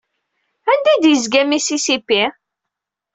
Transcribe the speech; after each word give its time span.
Anda 0.71 0.91
i 0.95 1.01
d-yezga 1.03 1.41
Mississippi? 1.49 2.23